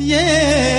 [0.00, 0.75] वतन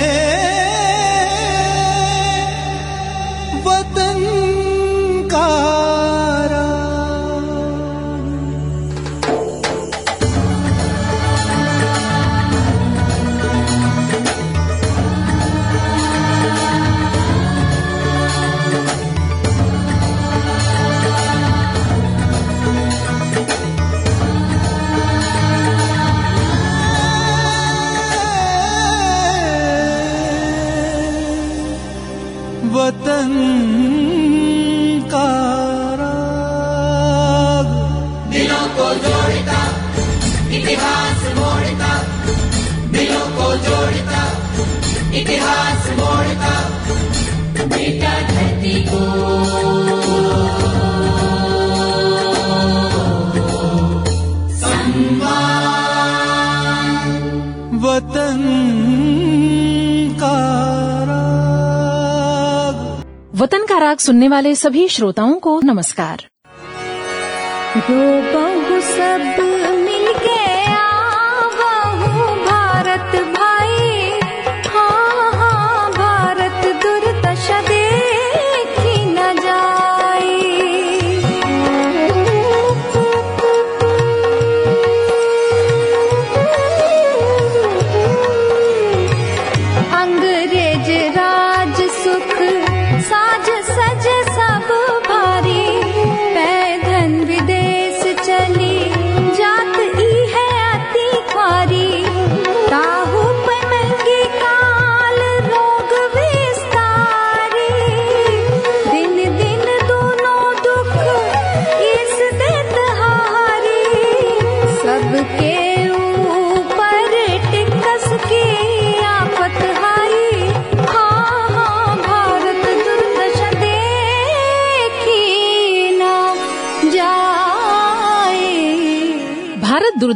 [63.88, 66.28] राग सुनने वाले सभी श्रोताओं को नमस्कार।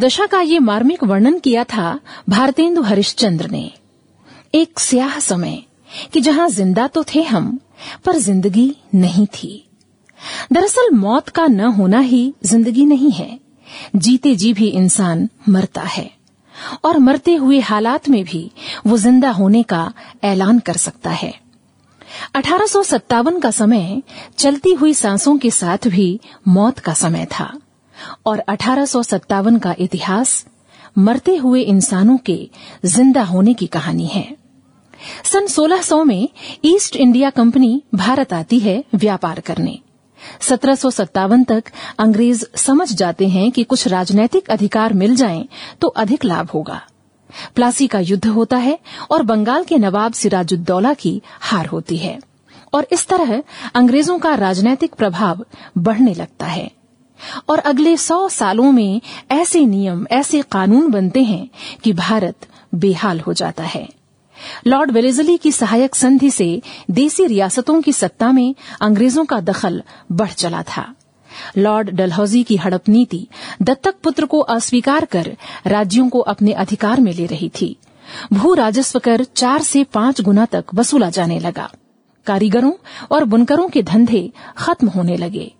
[0.02, 1.98] दुर्दशा का ये मार्मिक वर्णन किया था
[2.28, 3.70] भारतेंदु हरिश्चंद्र ने।
[4.54, 5.62] एक स्याह समय
[6.12, 7.60] कि जहाँ ज़िंदा तो थे हम,
[8.04, 9.52] पर ज़िंदगी नहीं थी।
[10.52, 13.38] दरअसल मौत का न होना ही ज़िंदगी नहीं है।
[13.96, 16.10] जीते जी भी इंसान मरता है
[16.84, 18.50] और मरते हुए हालात में भी
[18.86, 19.92] वो ज़िंदा होने का
[20.24, 21.34] ऐलान कर सकता है।
[22.34, 24.02] अठारह का समय
[24.38, 26.18] चलती हुई सांसों के साथ भी
[26.48, 27.52] मौत का समय था।
[28.26, 30.44] और अठारह सौ सत्तावन का इतिहास
[30.98, 32.50] मरते हुए इंसानों के
[32.84, 34.36] ज़िंदा होने की कहानी है।
[35.24, 36.28] सन 1600 में
[36.64, 39.78] ईस्ट इंडिया कंपनी भारत आती है व्यापार करने।
[40.40, 41.64] सत्रह सौ सत्तावन तक
[41.98, 45.48] अंग्रेज़ समझ जाते हैं कि कुछ राजनैतिक अधिकार मिल जाएँ
[45.80, 46.80] तो अधिक लाभ होगा।
[47.54, 48.78] प्लासी का युद्ध होता है
[49.10, 52.18] और बंगाल के नवाब सिराजुद्दौला की हार होती है।
[52.74, 53.42] और इस तरह
[53.74, 55.44] अंग्रेज़ों का राजनैतिक प्रभाव
[55.78, 56.70] बढ़ने लगता है।
[57.48, 59.00] और अगले सौ सालों में
[59.30, 61.48] ऐसे नियम, ऐसे कानून बनते हैं
[61.84, 63.88] कि भारत बेहाल हो जाता है।
[64.66, 69.82] लॉर्ड वेलेजली की सहायक संधि से देसी रियासतों की सत्ता में अंग्रेज़ों का दखल
[70.12, 70.94] बढ़ चला था।
[71.56, 73.26] लॉर्ड डलहौजी की हड़प नीति
[73.62, 77.76] दत्तक पुत्र को अस्वीकार कर राज्यों को अपने अधिकार में ले रही थी।
[78.32, 81.70] भू राजस्व कर चार से पाँच गुना तक वसूला जाने लगा।
[82.26, 82.72] कारीगरों
[83.10, 85.54] और बुनकरों के धंधे खत्म होने लगे।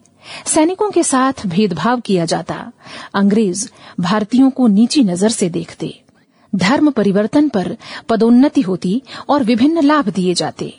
[0.47, 2.73] सैनिकों के साथ भेदभाव किया जाता।
[3.15, 3.69] अंग्रेज़
[4.01, 6.01] भारतीयों को नीची नज़र से देखते।
[6.55, 7.77] धर्म परिवर्तन पर
[8.09, 10.75] पदोन्नति होती और विभिन्न लाभ दिए जाते।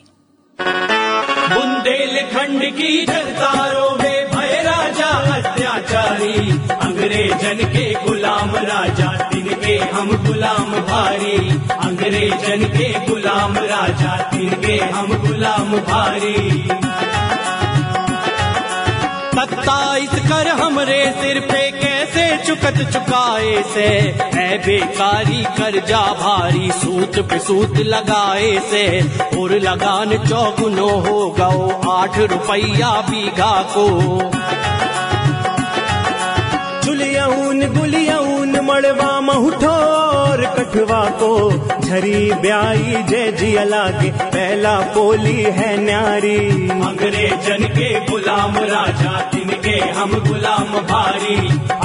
[1.54, 11.38] बुंदेलखंड की जरदारों में भय राजा, अत्याचारी। अंग्रेजन के गुलाम राजा, तिनके हम गुलाम भारी।
[11.72, 16.70] अंग्रेजन के गुलाम राजा, तिनके हम गुलाम भारी।
[19.44, 23.88] सत्ताईस कर हमरे सिर पे कैसे चुकत चुकाए से?
[24.34, 29.02] है बेकारी कर जा भारी सूत पे सूत लगाए से।
[29.38, 33.88] और लगान चौगुनो हो गओ आठ रुपया बीघा को।
[36.86, 41.52] चुलियऊन गुलियऊन मड़वा महुठोर कठवा को।
[41.82, 50.12] झरी ब्याई जय जिया लागे पहला बोली है न्यारी। अंग्रेजन के गुलाम राजा तिनके हम
[50.12, 51.36] गुलाम भारी,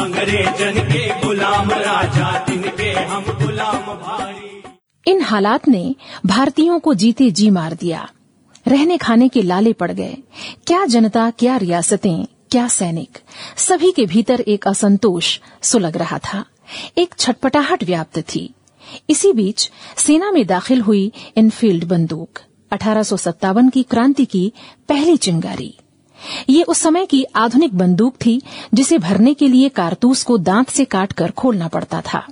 [0.03, 4.63] अंग्रेजन के गुलाम राजा तिनके हम गुलाम भारी।
[5.11, 5.95] इन हालात ने
[6.27, 8.09] भारतीयों को जीते जी मार दिया।
[8.69, 10.17] रहने खाने के लाले पड़ गए।
[10.67, 13.19] क्या जनता, क्या रियासतें, क्या सैनिक,
[13.57, 16.45] सभी के भीतर एक असंतोष सुलग रहा था।
[16.99, 18.55] एक छटपटाहट व्याप्त थी।
[19.11, 22.39] इसी बीच सेना में दाखिल हुई इनफील्ड बंदूक।
[22.73, 24.53] अठारह सौ सत्तावन की क्रांति की
[24.89, 25.75] पहली चिंगारी।
[26.51, 28.43] ये उस समय की आधुनिक बंदूक थी,
[28.75, 32.27] जिसे भरने के लिए कारतूस को दांत से काटकर खोलना पड़ता था।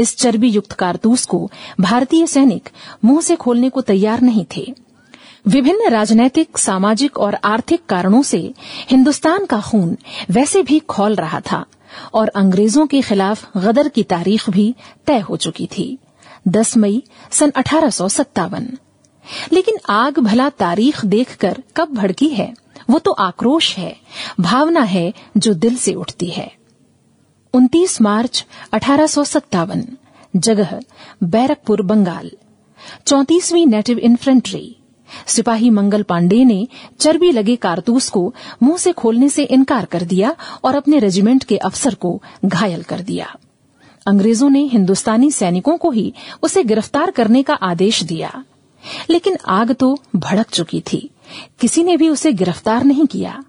[0.00, 1.50] इस चर्बी युक्त कारतूस को
[1.80, 2.68] भारतीय सैनिक
[3.04, 4.74] मुँह से खोलने को तैयार नहीं थे।
[5.46, 8.54] विभिन्न राजनैतिक, सामाजिक और आर्थिक कारणों से
[8.90, 9.96] हिंदुस्तान का खून
[10.30, 11.64] वैसे भी खोल रहा था
[12.14, 14.74] और अंग्रेज़ों के खिलाफ गदर की तारीख भी
[15.06, 15.98] तय हो चुकी थी।
[16.48, 18.68] 10 मई सन अठारह सौ सत्तावन।
[19.52, 22.54] लेकिन आग भला तारीख देखकर कब भड़की है?
[22.90, 23.96] वो तो आक्रोश है।
[24.40, 26.52] भावना है जो दिल से उठती है।
[27.54, 29.84] 29 मार्च अठारह सौ सत्तावन,
[30.36, 30.80] जगह
[31.22, 32.30] बैरकपुर, बंगाल।
[33.06, 34.76] चौतीसवीं नेटिव इन्फेंट्री।
[35.26, 36.68] सिपाही मंगल पांडे ने
[37.00, 41.56] चर्बी लगे कारतूस को मुँह से खोलने से इनकार कर दिया और अपने रेजिमेंट के
[41.56, 43.36] अफसर को घायल कर दिया।
[44.06, 48.44] अंग्रेज़ों ने हिंदुस्तानी सैनिकों को ही उसे गिरफ़्तार करने का आदेश दिया।
[49.10, 51.10] लेकिन आग तो भड़क चुकी थी।
[51.60, 53.42] किसी ने भी उसे गिरफ़्तार नहीं किया।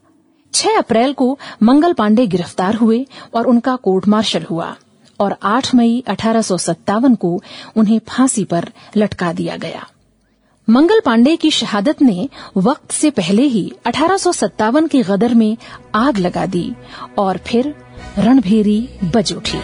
[0.54, 4.75] 6 अप्रैल को मंगल पांडे गिरफ़्तार हुए और उनका कोर्ट मार्शल हुआ
[5.19, 7.42] और 8 मई अठारह सौ सत्तावन को
[7.75, 9.88] उन्हें फांसी पर लटका दिया गया।
[10.68, 14.18] मंगल पांडे की शहादत ने वक्त से पहले ही अठारह
[14.88, 15.57] के गदर में
[15.95, 16.72] आग लगा दी
[17.18, 17.74] और फिर
[18.19, 19.62] रणभेरी बज उठी।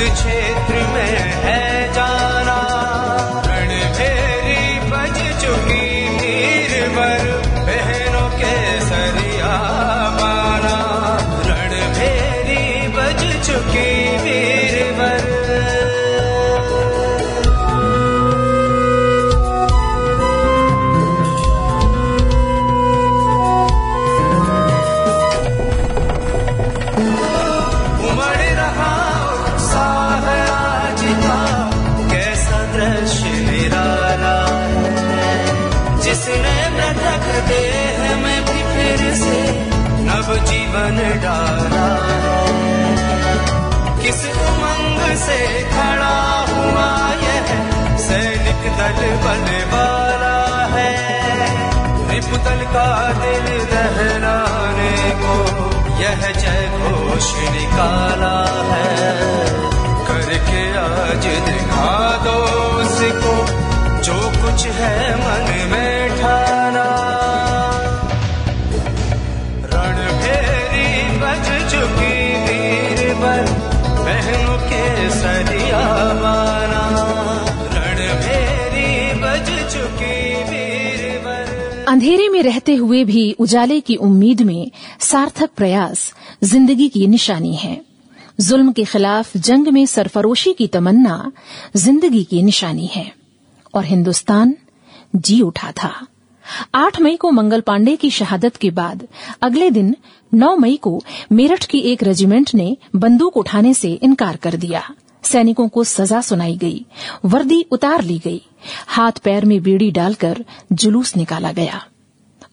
[0.00, 0.37] युद्ध क्षेत्र
[52.68, 55.36] रिपुतल का दिल दहराने को,
[56.02, 59.16] यह जय घोष निकाला है।
[60.08, 62.36] करके आज दिखा दो
[62.78, 63.34] उसको,
[64.02, 66.47] जो कुछ है मन में ठाना
[81.98, 86.02] अंधेरे में रहते हुए भी उजाले की उम्मीद में सार्थक प्रयास
[86.44, 87.80] ज़िंदगी की निशानी है।
[88.40, 91.16] जुल्म के खिलाफ जंग में सरफरोशी की तमन्ना
[91.76, 93.04] ज़िंदगी की निशानी है।
[93.74, 94.54] और हिंदुस्तान
[95.16, 95.92] जी उठा था।
[96.74, 99.06] आठ मई को मंगल पांडे की शहादत के बाद
[99.42, 99.94] अगले दिन
[100.32, 101.02] नौ मई को
[101.32, 104.88] मेरठ की एक रेजिमेंट ने बंदूक उठाने से इनकार कर दिया।
[105.28, 106.86] सैनिकों को सजा सुनाई गई।
[107.24, 108.42] वर्दी उतार ली गई।
[108.86, 111.84] हाथ पैर में बेड़ी डालकर जुलूस निकाला गया।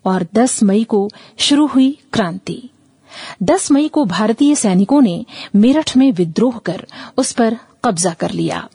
[0.05, 2.70] और 10 मई को शुरू हुई क्रांति।
[3.44, 6.86] 10 मई को भारतीय सैनिकों ने मेरठ में विद्रोह कर
[7.17, 8.70] उस पर कब्जा कर लिया।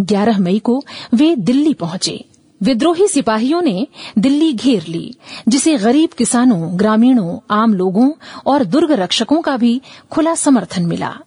[0.00, 0.84] 11 मई को
[1.14, 2.24] वे दिल्ली पहुँचे।
[2.62, 3.86] विद्रोही सिपाहियों ने
[4.18, 5.14] दिल्ली घेर ली,
[5.48, 8.10] जिसे गरीब किसानों, ग्रामीणों, आम लोगों
[8.46, 11.18] और दुर्ग रक्षकों का भी खुला समर्थन मिला।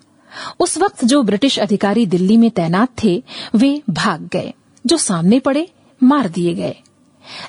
[0.59, 3.23] उस वक्त जो ब्रिटिश अधिकारी दिल्ली में तैनात थे,
[3.55, 4.53] वे भाग गए,
[4.85, 5.67] जो सामने पड़े,
[6.03, 6.75] मार दिए गए।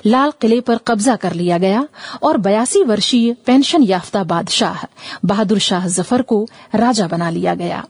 [0.05, 1.87] लाल किले पर कब्जा कर लिया गया
[2.23, 4.85] और बयासी वर्षीय पेंशन याफ्ता बादशाह,
[5.25, 7.83] बहादुर शाह ज़फ़र को राजा बना लिया गया।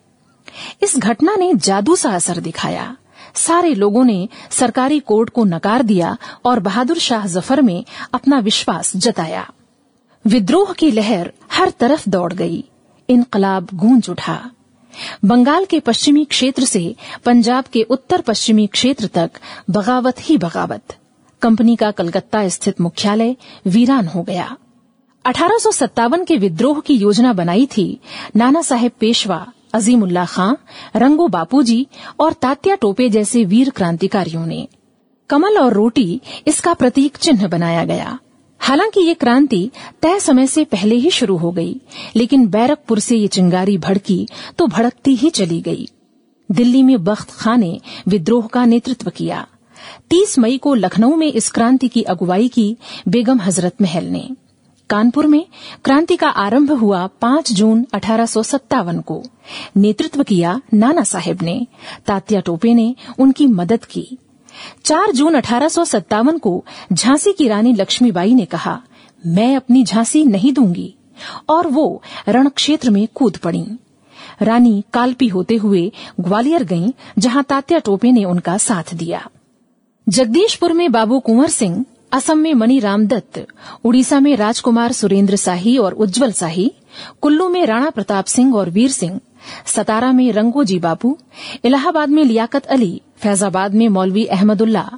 [0.84, 2.96] इस घटना ने जादू सा असर दिखाया।
[3.36, 8.96] सारे लोगों ने सरकारी कोर्ट को नकार दिया और बहादुर शाह ज़फ़र में अपना विश्वास
[8.98, 9.48] जताया।
[10.25, 12.63] विद्रोह की लहर हर तरफ़ दौड़ गई।
[13.10, 14.39] इनकलाब गूंज उठा।
[15.25, 16.95] बंगाल के पश्चिमी क्षेत्र से
[17.25, 19.31] पंजाब के उत्तर पश्चिमी क्षेत्र तक
[19.69, 20.95] बगावत ही बगावत।
[21.41, 23.36] कंपनी का कलकत्ता स्थित मुख्यालय
[23.67, 24.57] वीरान हो गया।
[25.25, 28.00] अठारह सौ सत्तावन के विद्रोह की योजना बनाई थी
[28.36, 30.53] नाना साहेब पेशवा, अजीमुल्ला खां,
[30.95, 31.88] रंगो बापूजी
[32.19, 34.67] और तात्या टोपे जैसे वीर क्रांतिकारियों ने।
[35.29, 38.19] कमल और रोटी इसका प्रतीक चिन्ह बनाया गया।
[38.62, 39.70] हालाँकि ये क्रांति
[40.01, 41.75] तय समय से पहले ही शुरू हो गई,
[42.15, 44.27] लेकिन बैरकपुर से ये चिंगारी भड़की
[44.58, 45.88] तो भड़कती ही चली गई।
[46.50, 49.48] दिल्ली में बख्त खां ने विद्रोह का नेतृत्व किया।
[50.10, 52.75] 30 मई को लखनऊ में इस क्रांति की अगुवाई की
[53.08, 54.27] बेगम हज़रत महल ने।
[54.89, 55.46] कानपुर में
[55.86, 59.24] क्रांति का आरंभ हुआ 5 जून अठारह सौ सत्तावन को।
[59.77, 61.68] नेतृत्व किया नाना साहेब ने।
[62.08, 64.18] तात्या टोपे ने उनकी मदद की।
[64.84, 66.63] 4 जून अठारह सौ सत्तावन को
[66.94, 68.82] झांसी की रानी लक्ष्मीबाई ने कहा,
[69.25, 70.94] मैं अपनी झांसी नहीं दूँगी।
[71.50, 73.65] और वो रण क्षेत्र में कूद पड़ी।
[74.41, 79.27] रानी कालपी होते हुए ग्वालियर गईं, जहाँ तात्या टोपे ने उनका साथ दिया।
[80.08, 83.46] जगदीशपुर में बाबू कुंवर सिंह, असम में मणि रामदत्त,
[83.86, 86.72] उड़ीसा में राजकुमार सुरेंद्र शाही और उज्जवल शाही
[87.22, 89.20] कुल्लू में राणा प्रताप सिंह और वीर सिंह
[89.65, 91.17] सतारा में रंगोजी बापू,
[91.65, 94.91] इलाहाबाद में लियाकत अली, फैजाबाद में मौलवी अहमदुल्ला,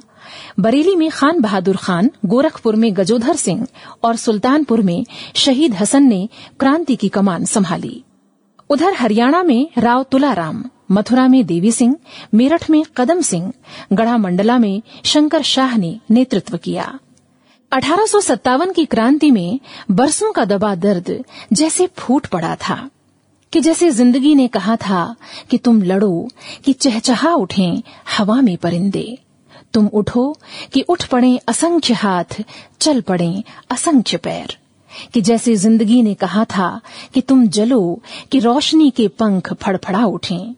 [0.60, 3.66] बरेली में खान बहादुर खान, गोरखपुर में गजोधर सिंह
[4.02, 6.28] और सुल्तानपुर में शहीद हसन ने
[6.60, 8.04] क्रांति की कमान संभाली।
[8.70, 11.96] उधर हरियाणा में राव तुलाराम, मथुरा में देवी सिंह,
[12.34, 13.52] मेरठ में कदम सिंह
[13.92, 16.98] गढ़ा मंडला में शंकर शाह ने नेतृत्व किया।
[17.72, 18.06] अठारह
[18.64, 19.60] की क्रांति में
[19.90, 22.90] बरसों का दबा दर्द जैसे फूट पड़ा था।
[23.54, 25.16] कि जैसे ज़िंदगी ने कहा था
[25.50, 26.28] कि तुम लड़ो,
[26.64, 27.82] कि चहचहा उठें
[28.18, 29.18] हवा में परिंदे।
[29.72, 30.38] तुम उठो
[30.72, 32.42] कि उठ पड़े असंख्य हाथ,
[32.80, 34.56] चल पड़े असंख्य पैर।
[35.14, 36.80] कि जैसे ज़िंदगी ने कहा था
[37.14, 40.54] कि तुम जलो, कि रोशनी के पंख फड़फड़ा उठें।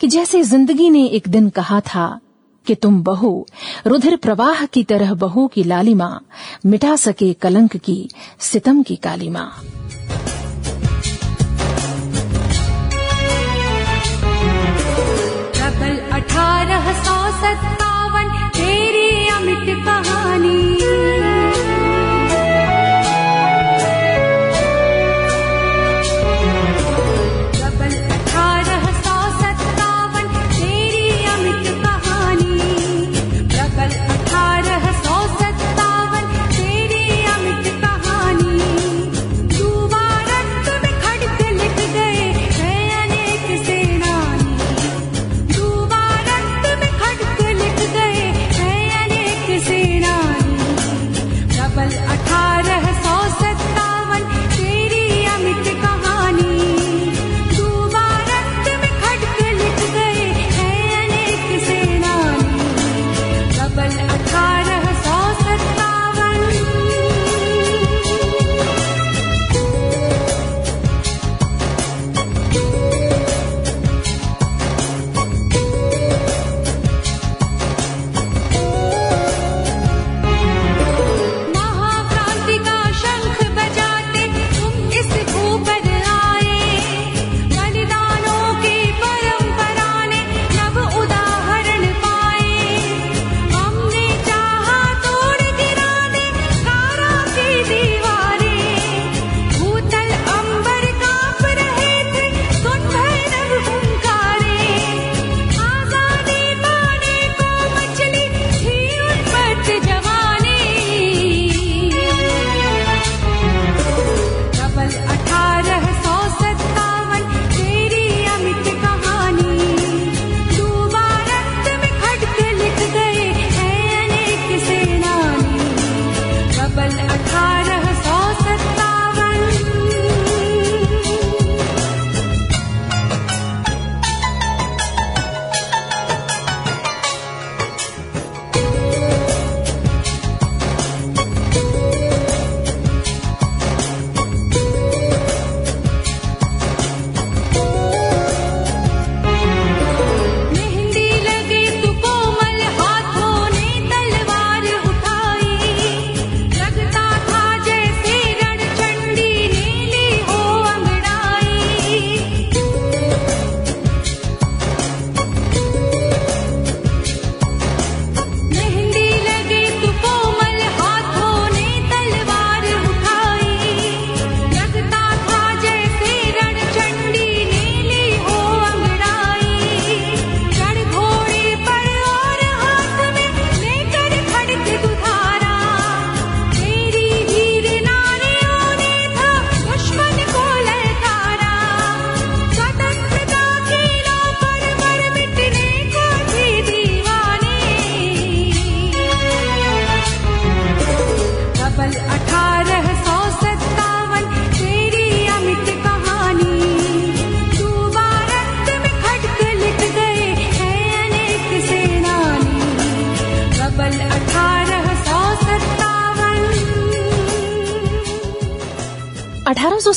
[0.00, 2.20] कि जैसे ज़िंदगी ने एक दिन कहा था
[2.66, 3.46] कि तुम बहो,
[3.86, 6.20] रुधिर प्रवाह की तरह बहो की लालिमा,
[6.66, 8.08] मिटा सके कलंक की,
[8.40, 9.52] सितम की कालिमा।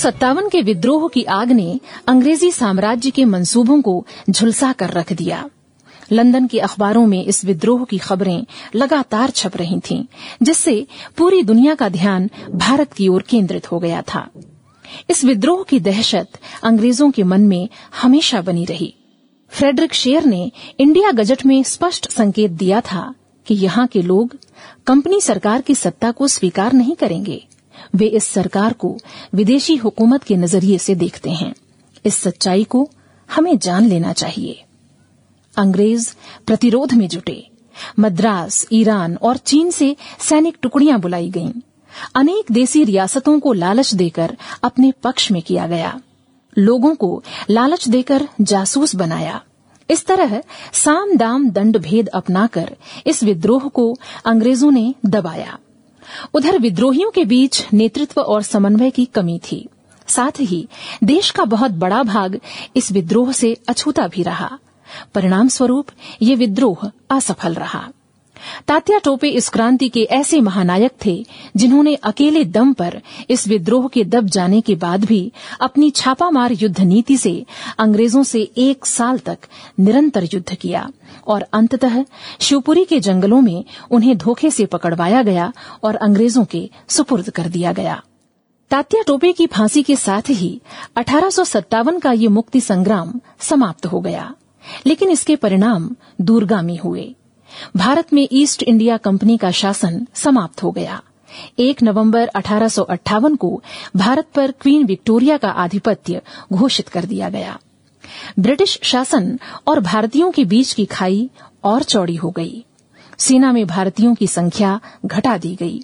[0.01, 5.50] 1857 के विद्रोह की आग ने अंग्रेज़ी साम्राज्य के मंसूबों को झुलसा कर रख दिया।
[6.12, 10.05] लंदन के अखबारों में इस विद्रोह की खबरें लगातार छप रही थीं,
[10.43, 14.29] जिससे पूरी दुनिया का ध्यान भारत की ओर केंद्रित हो गया था।
[15.10, 16.27] इस विद्रोह की दहशत
[16.63, 17.70] अंग्रेज़ों के मन में
[18.01, 18.96] हमेशा बनी रही।
[19.50, 23.13] फ्रेडरिक शेयर ने इंडिया गजट में स्पष्ट संकेत दिया था
[23.48, 24.38] कि यहाँ के लोग
[24.88, 27.48] कंपनी सरकार की सत्ता को स्वीकार नहीं करेंगे।
[27.95, 28.98] वे इस सरकार को
[29.33, 31.53] विदेशी हुकूमत के नज़रिए से देखते हैं।
[32.05, 32.89] इस सच्चाई को
[33.36, 34.63] हमें जान लेना चाहिए।
[35.57, 36.13] अंग्रेज़
[36.48, 37.48] प्रतिरोध में जुटे।
[38.00, 41.51] मद्रास, ईरान और चीन से सैनिक टुकड़ियाँ बुलाई गईं।
[42.15, 46.01] अनेक देसी रियासतों को लालच देकर अपने पक्ष में किया गया।
[46.57, 49.43] लोगों को लालच देकर जासूस बनाया।
[49.89, 50.43] इस तरह
[50.74, 52.75] साम दाम दंड भेद अपनाकर
[53.07, 55.60] इस विद्रोह को अंग्रेज़ों ने दबाया।
[56.34, 59.68] उधर विद्रोहियों के बीच नेतृत्व और समन्वय की कमी थी।
[60.08, 60.68] साथ ही
[61.03, 62.39] देश का बहुत बड़ा भाग
[62.75, 64.58] इस विद्रोह से अछूता भी रहा।
[65.15, 65.88] परिणाम स्वरूप
[66.22, 67.88] ये विद्रोह असफल रहा।
[68.68, 71.25] तात्या टोपे इस क्रांति के ऐसे महानायक थे
[71.56, 76.80] जिन्होंने अकेले दम पर इस विद्रोह के दब जाने के बाद भी अपनी छापामार युद्ध
[76.82, 77.46] नीति से
[77.80, 79.38] अंग्रेज़ों से एक साल तक
[79.80, 80.89] निरंतर युद्ध किया।
[81.27, 82.03] और अंततः
[82.39, 85.51] शिवपुरी के जंगलों में उन्हें धोखे से पकड़वाया गया
[85.84, 88.01] और अंग्रेज़ों के सुपुर्द कर दिया गया।
[88.71, 90.62] तात्या टोपे की फांसी के साथ ही
[90.97, 94.34] अठारह का ये मुक्ति संग्राम समाप्त हो गया,
[94.86, 95.89] लेकिन इसके परिणाम
[96.21, 97.13] दूरगामी हुए।
[97.77, 101.01] भारत में ईस्ट इंडिया कंपनी का शासन समाप्त हो गया।
[101.60, 103.62] एक नवंबर अठारह सौ अट्ठावन को
[103.95, 106.21] भारत पर क्वीन विक्टोरिया का आधिपत्य
[106.53, 107.57] घोषित कर दिया गया।
[108.39, 111.29] ब्रिटिश शासन और भारतीयों के बीच की खाई
[111.63, 112.65] और चौड़ी हो गई।
[113.17, 115.84] सेना में भारतीयों की संख्या घटा दी गई।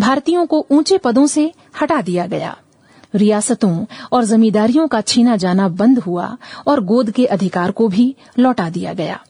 [0.00, 2.56] भारतीयों को ऊँचे पदों से हटा दिया गया।
[3.14, 8.70] रियासतों और जमींदारियों का छीना जाना बंद हुआ और गोद के अधिकार को भी लौटा
[8.70, 9.20] दिया गया।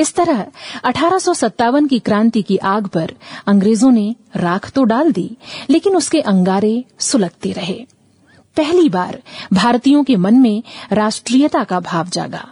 [0.00, 0.46] इस तरह
[0.84, 3.12] अठारह सौ सत्तावन की क्रांति की आग पर
[3.46, 5.36] अंग्रेज़ों ने राख तो डाल दी,
[5.70, 7.86] लेकिन उसके अंगारे सुलगते रहे।
[8.56, 10.62] पहली बार भारतीयों के मन में
[10.92, 12.48] राष्ट्रीयता का भाव जागा।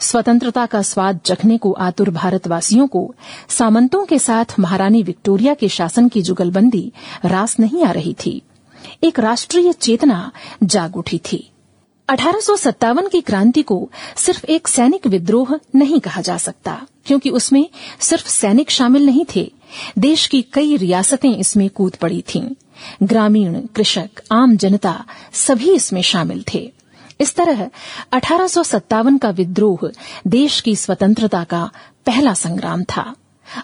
[0.00, 3.14] स्वतंत्रता का स्वाद चखने को आतुर भारतवासियों को,
[3.48, 6.92] सामंतों के साथ महारानी विक्टोरिया के शासन की जुगलबंदी
[7.24, 8.42] रास नहीं आ रही थी।
[9.04, 10.32] एक राष्ट्रीय चेतना
[10.62, 11.50] जाग उठी थी।
[12.08, 17.30] अठारह सौ सत्तावन की क्रांति को सिर्फ़ एक सैनिक विद्रोह नहीं कहा जा सकता, क्योंकि
[17.30, 17.68] उसमें
[18.00, 19.52] सिर्फ़ सैनिक शामिल नहीं थे।
[19.98, 22.48] देश की कई रियासतें इसमें कूद पड़ी थीं।
[23.02, 26.72] ग्रामीण, कृषक, आम जनता सभी इसमें शामिल थे।
[27.20, 27.70] इस तरह
[28.12, 29.90] अठारह सौ सत्तावन का विद्रोह
[30.26, 31.70] देश की स्वतंत्रता का
[32.06, 33.14] पहला संग्राम था।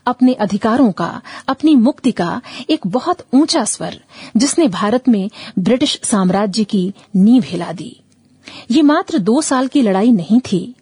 [0.07, 4.01] अपने अधिकारों का, अपनी मुक्ति का एक बहुत ऊँचा स्वर,
[4.37, 8.01] जिसने भारत में ब्रिटिश साम्राज्य की नींव हिला दी।
[8.71, 10.75] ये मात्र दो साल की लड़ाई नहीं थी।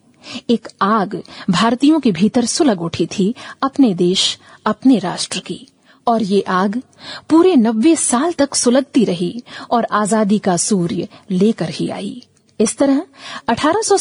[0.51, 5.67] एक आग भारतीयों के भीतर सुलग उठी थी अपने देश, अपने राष्ट्र की।
[6.07, 6.81] और ये आग
[7.31, 9.33] पूरे नब्बे साल तक सुलगती रही
[9.71, 12.23] और आज़ादी का सूर्य लेकर ही आई।
[12.61, 13.03] इस तरह
[13.49, 13.97] अठारह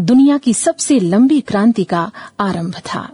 [0.00, 2.10] दुनिया की सबसे लंबी क्रांति का
[2.40, 3.08] आरंभ था।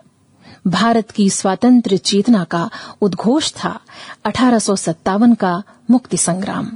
[0.67, 2.69] भारत की स्वातंत्र चेतना का
[3.03, 3.79] उद्घोष था
[4.25, 6.71] अठारह का मुक्ति संग्राम।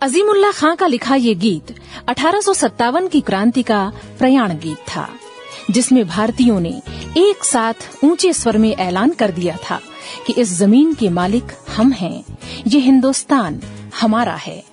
[0.00, 1.74] अजीमुल्ला खां का लिखा ये गीत
[2.08, 3.80] अठारह की क्रांति का
[4.18, 5.08] प्रयाण गीत था।
[5.70, 6.82] जिसमें भारतीयों ने
[7.18, 7.74] एक साथ
[8.04, 9.80] ऊँचे स्वर में ऐलान कर दिया था
[10.26, 11.44] कि इस ज़मीन के मालिक
[11.76, 12.24] हम हैं।
[12.66, 13.60] ये हिंदुस्तान
[14.00, 14.64] हमारा है।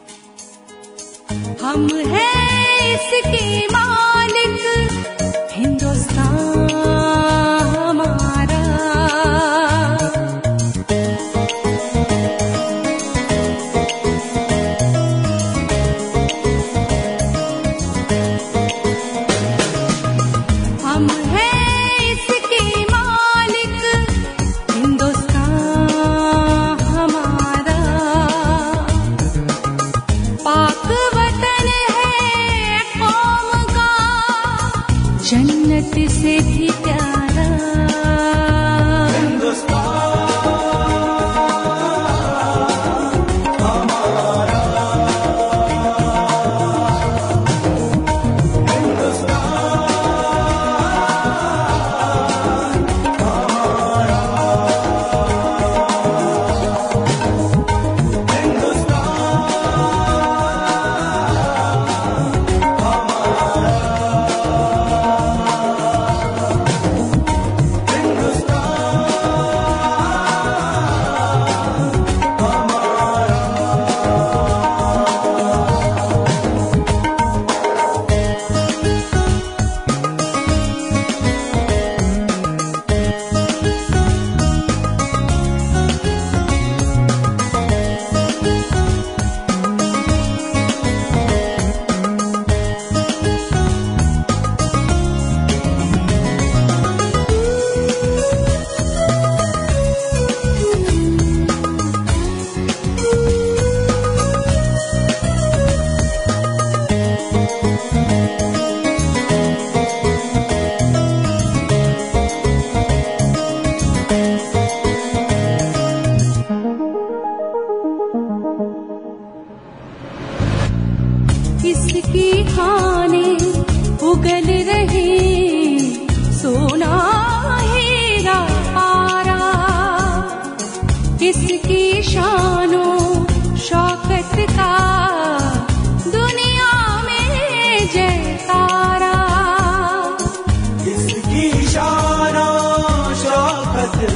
[1.61, 4.12] हम हैं इसके मालिक।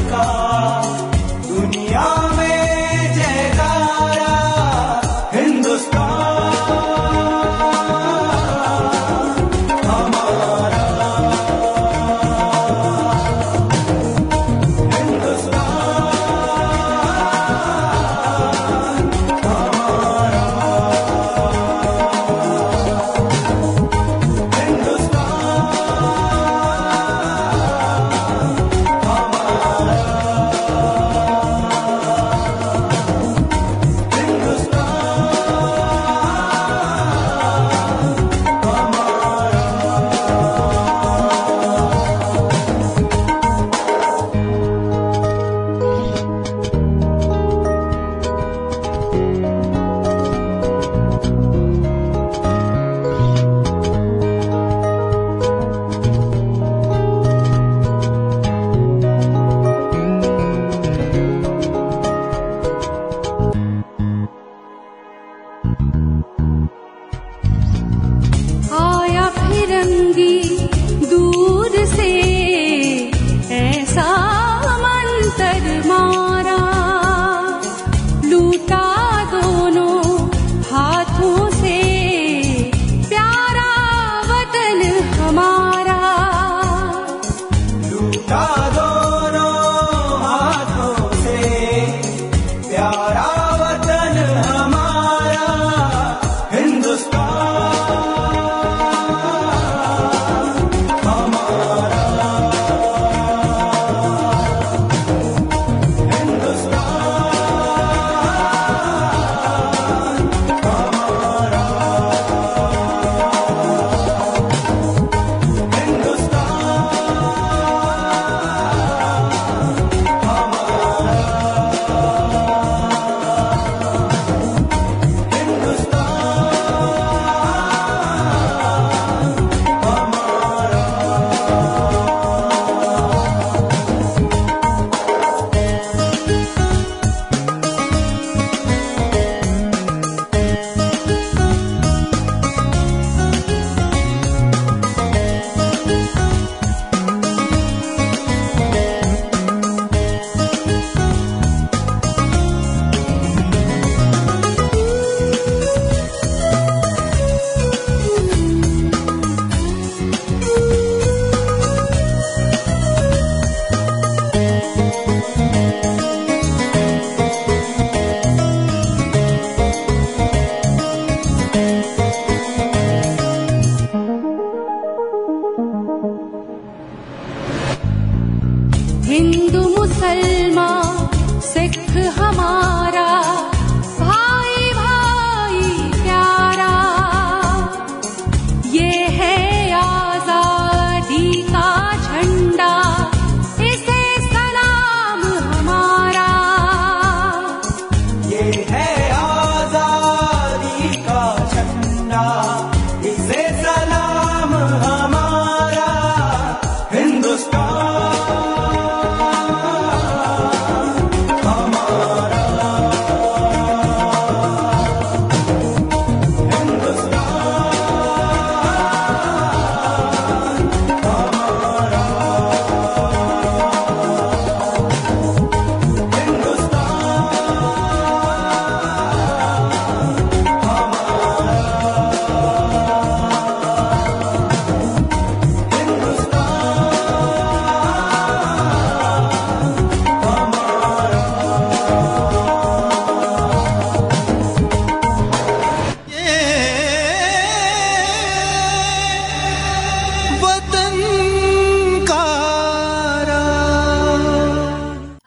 [0.09, 1.06] ca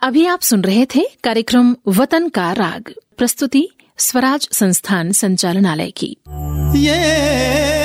[0.03, 6.17] अभी आप सुन रहे थे कार्यक्रम वतन का राग, प्रस्तुति स्वराज संस्थान संचालनालय की।
[6.77, 7.80] ये